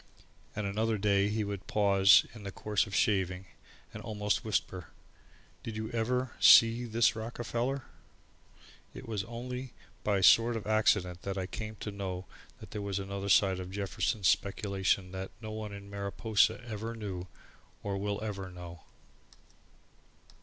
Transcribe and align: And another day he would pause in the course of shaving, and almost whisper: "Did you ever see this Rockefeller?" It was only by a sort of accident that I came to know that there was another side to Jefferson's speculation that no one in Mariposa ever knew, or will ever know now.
And 0.55 0.65
another 0.65 0.97
day 0.97 1.27
he 1.29 1.43
would 1.43 1.67
pause 1.67 2.25
in 2.33 2.41
the 2.43 2.51
course 2.51 2.87
of 2.87 2.95
shaving, 2.95 3.45
and 3.93 4.01
almost 4.01 4.43
whisper: 4.43 4.87
"Did 5.61 5.77
you 5.77 5.91
ever 5.91 6.31
see 6.39 6.85
this 6.85 7.15
Rockefeller?" 7.15 7.83
It 8.95 9.07
was 9.07 9.23
only 9.25 9.73
by 10.03 10.17
a 10.17 10.23
sort 10.23 10.55
of 10.57 10.65
accident 10.65 11.21
that 11.21 11.37
I 11.37 11.45
came 11.45 11.75
to 11.81 11.91
know 11.91 12.25
that 12.59 12.71
there 12.71 12.81
was 12.81 12.97
another 12.97 13.29
side 13.29 13.57
to 13.57 13.65
Jefferson's 13.67 14.27
speculation 14.27 15.11
that 15.11 15.29
no 15.39 15.51
one 15.51 15.71
in 15.71 15.87
Mariposa 15.87 16.63
ever 16.65 16.95
knew, 16.95 17.27
or 17.83 17.95
will 17.95 18.19
ever 18.23 18.49
know 18.49 18.71
now. 18.71 18.83